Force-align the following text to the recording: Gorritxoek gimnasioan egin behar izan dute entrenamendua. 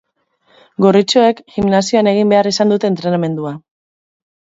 Gorritxoek 0.85 1.43
gimnasioan 1.57 2.11
egin 2.15 2.35
behar 2.35 2.53
izan 2.55 2.77
dute 2.77 2.93
entrenamendua. 2.93 3.57